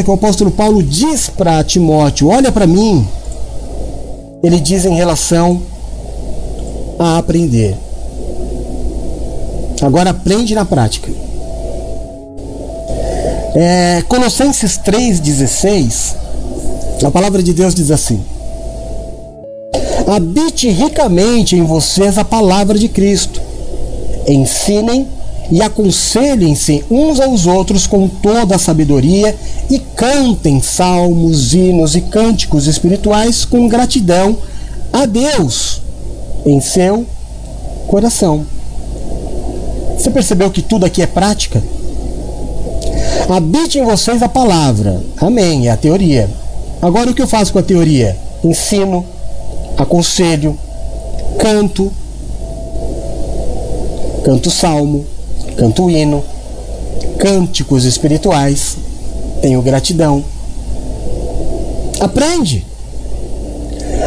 [0.00, 3.04] que o apóstolo Paulo diz para Timóteo: olha para mim.
[4.44, 5.60] Ele diz em relação
[6.98, 7.76] a aprender.
[9.82, 11.10] Agora aprende na prática.
[13.54, 16.14] É, Colossenses 3,16,
[17.04, 18.24] a palavra de Deus diz assim:
[20.06, 23.40] Habite ricamente em vocês a palavra de Cristo.
[24.26, 25.08] Ensinem
[25.52, 29.36] e aconselhem-se uns aos outros com toda a sabedoria
[29.70, 34.38] e cantem salmos, hinos e cânticos espirituais com gratidão
[34.90, 35.82] a Deus
[36.46, 37.04] em seu
[37.86, 38.46] coração.
[39.94, 41.62] Você percebeu que tudo aqui é prática?
[43.28, 45.02] Habite em vocês a palavra.
[45.18, 46.30] Amém, é a teoria.
[46.80, 48.16] Agora o que eu faço com a teoria?
[48.42, 49.04] Ensino,
[49.76, 50.58] aconselho,
[51.38, 51.92] canto,
[54.24, 55.04] canto salmo,
[55.56, 56.22] canto hino,
[57.18, 58.76] cânticos espirituais,
[59.40, 60.24] tenho gratidão.
[62.00, 62.66] Aprende.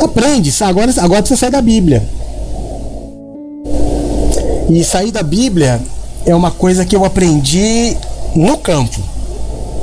[0.00, 2.02] Aprende, agora, agora precisa sair da Bíblia.
[4.70, 5.80] E sair da Bíblia
[6.24, 7.96] é uma coisa que eu aprendi
[8.34, 9.00] no campo.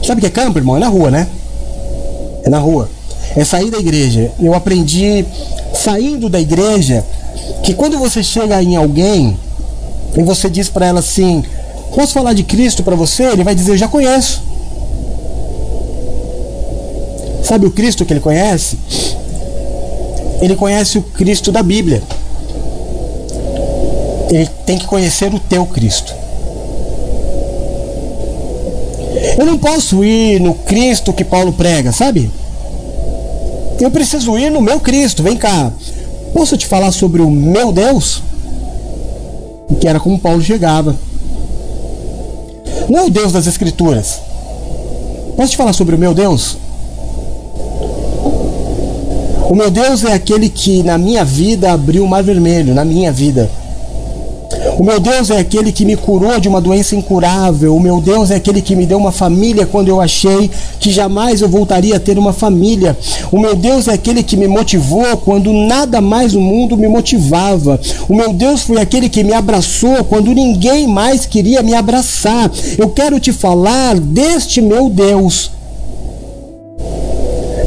[0.06, 0.78] Sabe o que é campo, irmão?
[0.78, 1.28] É na rua, né?
[2.44, 2.90] É na rua.
[3.36, 4.32] É sair da igreja.
[4.40, 5.26] Eu aprendi
[5.74, 7.04] saindo da igreja
[7.64, 9.38] que quando você chega em alguém
[10.16, 11.44] e você diz para ela assim:
[11.98, 13.24] Posso falar de Cristo para você?
[13.24, 14.44] Ele vai dizer: Eu já conheço.
[17.44, 18.78] Sabe o Cristo que ele conhece?
[20.40, 22.04] Ele conhece o Cristo da Bíblia.
[24.30, 26.14] Ele tem que conhecer o teu Cristo.
[29.36, 32.30] Eu não posso ir no Cristo que Paulo prega, sabe?
[33.82, 35.24] Eu preciso ir no meu Cristo.
[35.24, 35.72] Vem cá.
[36.32, 38.22] Posso te falar sobre o meu Deus?
[39.82, 41.07] Que era como Paulo chegava.
[42.90, 44.20] Não é o Deus das Escrituras.
[45.36, 46.58] Posso te falar sobre o meu Deus?
[49.50, 53.12] O meu Deus é aquele que na minha vida abriu o mar vermelho, na minha
[53.12, 53.50] vida.
[54.78, 57.76] O meu Deus é aquele que me curou de uma doença incurável.
[57.76, 60.50] O meu Deus é aquele que me deu uma família quando eu achei
[60.80, 62.98] que jamais eu voltaria a ter uma família.
[63.32, 67.80] O meu Deus é aquele que me motivou quando nada mais no mundo me motivava.
[68.08, 72.50] O meu Deus foi aquele que me abraçou quando ninguém mais queria me abraçar.
[72.78, 75.52] Eu quero te falar deste meu Deus.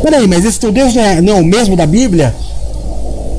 [0.02, 2.34] Peraí, mas esse teu Deus não é, não é o mesmo da Bíblia?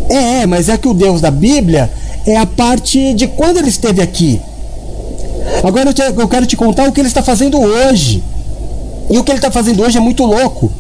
[0.10, 1.90] É, mas é que o Deus da Bíblia
[2.26, 4.42] é a parte de quando ele esteve aqui.
[5.64, 8.24] Agora eu, te, eu quero te contar o que ele está fazendo hoje.
[9.10, 10.72] E o que ele está fazendo hoje é muito louco.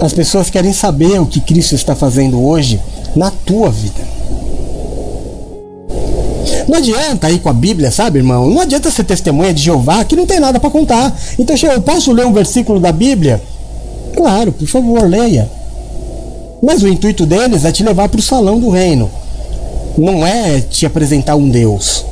[0.00, 2.80] As pessoas querem saber o que Cristo está fazendo hoje
[3.14, 4.00] na tua vida.
[6.66, 8.48] Não adianta ir com a Bíblia, sabe, irmão?
[8.48, 11.14] Não adianta ser testemunha de Jeová que não tem nada para contar.
[11.38, 13.42] Então, eu posso ler um versículo da Bíblia?
[14.14, 15.50] Claro, por favor, leia.
[16.62, 19.10] Mas o intuito deles é te levar para o salão do reino.
[19.96, 22.04] Não é te apresentar um Deus.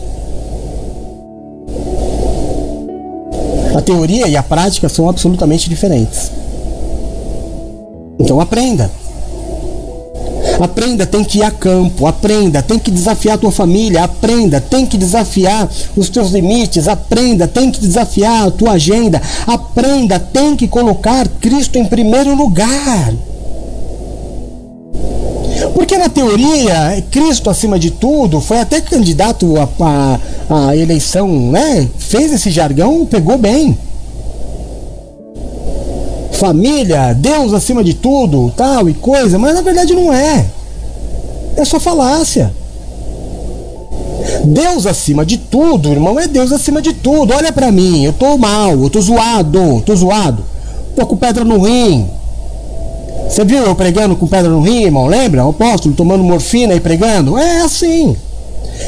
[3.76, 6.32] A teoria e a prática são absolutamente diferentes.
[8.19, 8.91] Então aprenda.
[10.60, 14.84] Aprenda, tem que ir a campo, aprenda, tem que desafiar a tua família, aprenda, tem
[14.84, 20.66] que desafiar os teus limites, aprenda, tem que desafiar a tua agenda, aprenda, tem que
[20.66, 23.14] colocar Cristo em primeiro lugar.
[25.78, 29.55] Porque na teoria, Cristo acima de tudo, foi até candidato
[30.50, 31.89] à, eleição, né?
[31.97, 33.78] Fez esse jargão, pegou bem.
[36.33, 40.47] Família, Deus acima de tudo, tal e coisa, mas na verdade não é.
[41.56, 42.53] É só falácia.
[44.47, 47.33] Deus acima de tudo, irmão, é Deus acima de tudo.
[47.33, 50.43] Olha para mim, eu tô mal, eu tô zoado, tô zoado.
[50.97, 52.11] Tô com pedra no rim,
[53.27, 55.06] você viu eu pregando com pedra no rim, irmão?
[55.06, 55.45] Lembra?
[55.45, 57.39] O apóstolo tomando morfina e pregando?
[57.39, 58.17] É assim.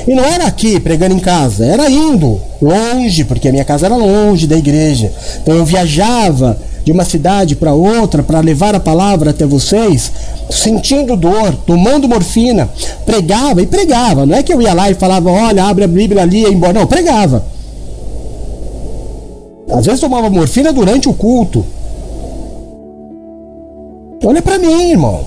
[0.06, 3.96] E não era aqui pregando em casa, era indo longe, porque a minha casa era
[3.96, 5.12] longe da igreja.
[5.42, 10.10] Então eu viajava de uma cidade para outra para levar a palavra até vocês,
[10.48, 12.68] sentindo dor, tomando morfina,
[13.04, 14.24] pregava e pregava.
[14.24, 16.48] Não é que eu ia lá e falava, olha, abre a Bíblia ali e ia
[16.48, 16.72] embora.
[16.72, 17.44] Não, pregava.
[19.72, 21.64] Às vezes tomava morfina durante o culto.
[24.22, 25.26] Olha para mim, irmão.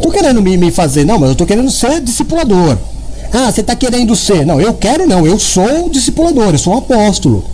[0.00, 2.78] Tô querendo me, me fazer, não, mas eu tô querendo ser discipulador.
[3.32, 4.46] Ah, você tá querendo ser?
[4.46, 7.44] Não, eu quero não, eu sou discipulador, eu sou um apóstolo.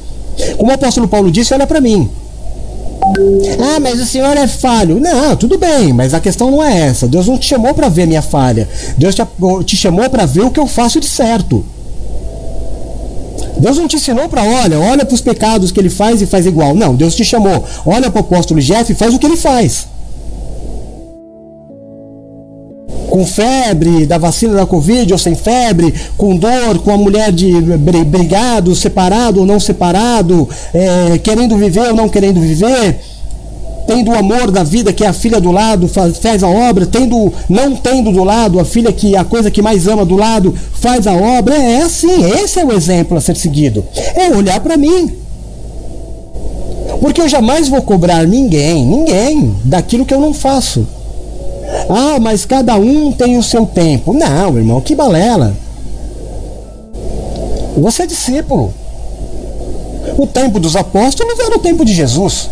[0.57, 2.09] Como o apóstolo Paulo disse, olha para mim.
[3.59, 5.01] Ah, mas o senhor é falho.
[5.01, 7.09] Não, tudo bem, mas a questão não é essa.
[7.09, 8.69] Deus não te chamou para ver minha falha.
[8.97, 9.23] Deus te,
[9.65, 11.65] te chamou para ver o que eu faço de certo.
[13.63, 16.47] Deus não te ensinou para, olha, olha para os pecados que ele faz e faz
[16.47, 16.75] igual.
[16.75, 17.65] Não, Deus te chamou.
[17.87, 19.87] Olha para o apóstolo Jeff e faz o que ele faz.
[23.09, 27.53] com febre da vacina da Covid ou sem febre, com dor, com a mulher de
[28.07, 33.01] brigado, separado ou não separado, é, querendo viver ou não querendo viver,
[33.93, 37.31] tendo o amor da vida, que é a filha do lado, faz, a obra, tendo,
[37.47, 41.07] não tendo do lado a filha que a coisa que mais ama do lado, faz
[41.07, 41.55] a obra.
[41.55, 43.85] É assim, esse é o exemplo a ser seguido.
[44.15, 45.13] É olhar para mim.
[47.03, 50.87] Porque eu jamais vou cobrar ninguém, ninguém, daquilo que eu não faço.
[51.91, 54.15] Ah, mas cada um tem o seu tempo.
[54.15, 55.55] Não, irmão, que balela.
[57.77, 58.73] Você é discípulo.
[60.17, 62.49] O tempo dos apóstolos era o tempo de Jesus.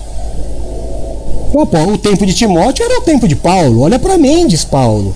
[1.52, 3.82] O tempo de Timóteo era o tempo de Paulo.
[3.82, 5.14] Olha para mim, diz Paulo.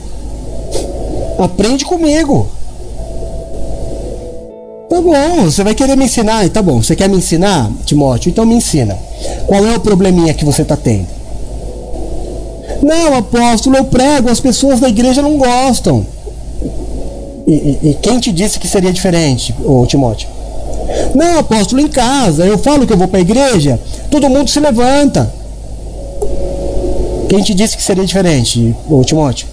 [1.38, 2.48] Aprende comigo.
[4.88, 6.48] Tá bom, você vai querer me ensinar.
[6.50, 8.30] Tá bom, você quer me ensinar, Timóteo?
[8.30, 8.98] Então me ensina.
[9.46, 11.06] Qual é o probleminha que você está tendo?
[12.82, 16.04] Não, apóstolo, eu prego, as pessoas da igreja não gostam.
[17.46, 20.28] E, e, e quem te disse que seria diferente, ô Timóteo?
[21.14, 23.80] Não, apóstolo, em casa, eu falo que eu vou para a igreja,
[24.10, 25.32] todo mundo se levanta.
[27.28, 29.48] Quem te disse que seria diferente, ô Timóteo?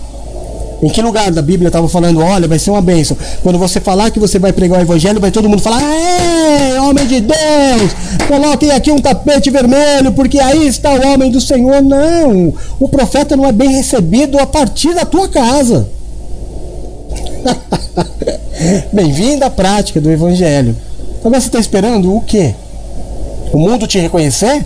[0.83, 3.15] Em que lugar da Bíblia estava falando, olha, vai ser uma bênção.
[3.43, 7.05] Quando você falar que você vai pregar o evangelho, vai todo mundo falar, ei, homem
[7.05, 7.91] de Deus,
[8.27, 11.83] coloquem aqui um tapete vermelho, porque aí está o homem do Senhor.
[11.83, 15.87] Não, o profeta não é bem recebido a partir da tua casa.
[18.91, 20.75] Bem-vindo à prática do evangelho.
[21.19, 22.55] Agora você está esperando o quê?
[23.53, 24.65] O mundo te reconhecer?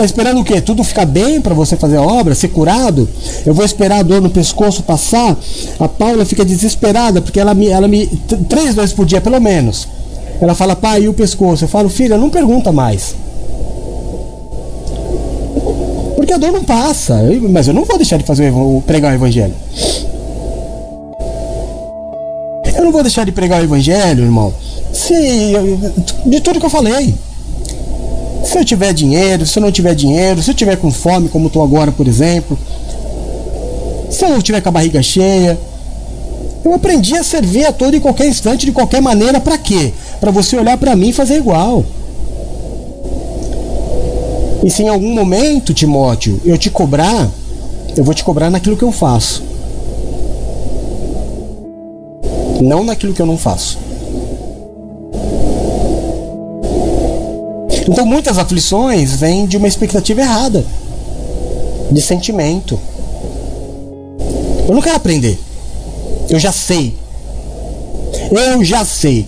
[0.00, 0.60] Está esperando o quê?
[0.60, 3.08] Tudo ficar bem para você fazer a obra, ser curado?
[3.44, 5.36] Eu vou esperar a dor no pescoço passar?
[5.78, 8.06] A Paula fica desesperada porque ela me, ela me
[8.48, 9.86] três vezes por dia pelo menos.
[10.40, 11.64] Ela fala, pai, e o pescoço?
[11.64, 13.14] Eu falo, filha, não pergunta mais.
[16.16, 17.14] Porque a dor não passa.
[17.22, 19.54] Eu, mas eu não vou deixar de fazer o, pregar o evangelho.
[22.74, 24.54] Eu não vou deixar de pregar o evangelho, irmão.
[24.94, 25.12] Se,
[26.24, 27.14] de tudo que eu falei.
[28.50, 31.46] Se eu tiver dinheiro, se eu não tiver dinheiro, se eu tiver com fome, como
[31.46, 32.58] estou agora, por exemplo,
[34.10, 35.56] se eu tiver com a barriga cheia,
[36.64, 39.92] eu aprendi a servir a todo e qualquer instante, de qualquer maneira, para quê?
[40.18, 41.84] Para você olhar para mim e fazer igual.
[44.64, 47.30] E se em algum momento, Timóteo, eu te cobrar,
[47.96, 49.44] eu vou te cobrar naquilo que eu faço.
[52.60, 53.78] Não naquilo que eu não faço.
[57.90, 60.64] Então muitas aflições vêm de uma expectativa errada,
[61.90, 62.78] de sentimento.
[64.68, 65.36] Eu não quero aprender.
[66.28, 66.96] Eu já sei.
[68.30, 69.26] Eu já sei.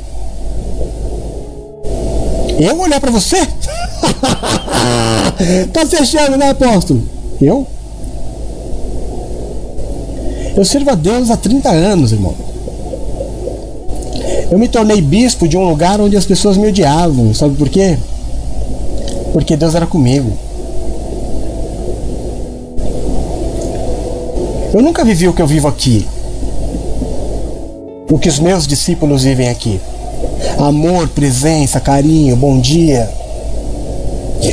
[2.60, 3.38] Eu olhar para você?
[5.72, 7.02] tá se achando, né, apóstolo?
[7.40, 7.66] Eu?
[10.56, 12.36] Eu sirvo a Deus há 30 anos, irmão.
[14.48, 17.34] Eu me tornei bispo de um lugar onde as pessoas me odiavam.
[17.34, 17.98] Sabe por quê?
[19.32, 20.32] Porque Deus era comigo.
[24.74, 26.06] Eu nunca vivi o que eu vivo aqui,
[28.10, 29.80] o que os meus discípulos vivem aqui.
[30.58, 33.10] Amor, presença, carinho, bom dia.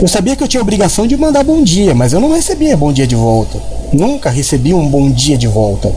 [0.01, 2.75] Eu sabia que eu tinha a obrigação de mandar bom dia, mas eu não recebia
[2.75, 3.58] bom dia de volta.
[3.92, 5.92] Nunca recebi um bom dia de volta.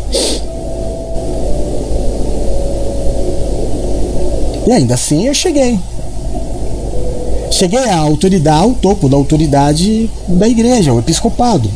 [4.66, 5.78] E ainda assim eu cheguei
[7.62, 11.70] cheguei à autoridade, ao topo da autoridade da igreja, o episcopado.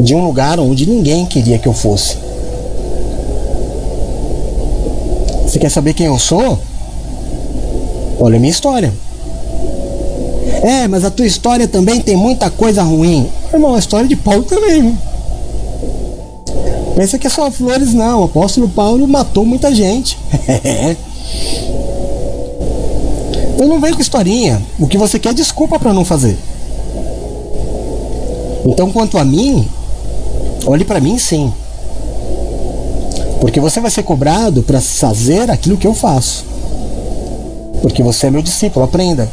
[0.00, 2.16] De um lugar onde ninguém queria que eu fosse.
[5.44, 6.58] Você quer saber quem eu sou?
[8.18, 8.90] Olha a minha história.
[10.62, 13.28] É, mas a tua história também tem muita coisa ruim.
[13.52, 14.96] Irmão, a história de Paulo também.
[16.96, 18.22] Pensa que é só flores, não.
[18.22, 20.18] O apóstolo Paulo matou muita gente.
[23.62, 24.60] Então não vem com historinha.
[24.76, 26.36] O que você quer é desculpa para não fazer.
[28.66, 29.68] Então, quanto a mim,
[30.66, 31.52] olhe para mim sim.
[33.40, 36.44] Porque você vai ser cobrado para fazer aquilo que eu faço.
[37.80, 39.30] Porque você é meu discípulo, aprenda.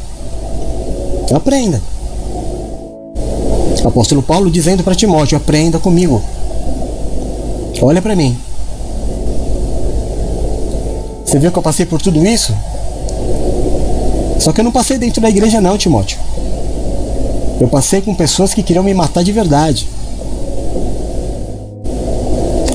[1.33, 1.81] Aprenda.
[3.83, 6.21] Apóstolo Paulo dizendo para Timóteo: aprenda comigo.
[7.81, 8.38] Olha para mim.
[11.25, 12.53] Você viu que eu passei por tudo isso?
[14.39, 16.17] Só que eu não passei dentro da igreja, não, Timóteo.
[17.60, 19.88] Eu passei com pessoas que queriam me matar de verdade.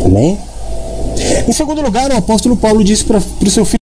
[0.05, 0.39] Amém?
[1.49, 3.84] Em segundo lugar, o apóstolo Paulo disse para o seu filho